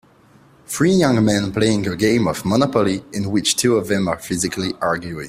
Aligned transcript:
Three 0.65 0.93
young 0.93 1.23
men 1.23 1.53
playing 1.53 1.85
a 1.87 1.95
game 1.95 2.27
of 2.27 2.43
Monopoly 2.43 3.03
in 3.13 3.29
which 3.29 3.55
two 3.55 3.75
of 3.77 3.87
them 3.87 4.07
are 4.07 4.17
physically 4.17 4.73
arguing. 4.81 5.19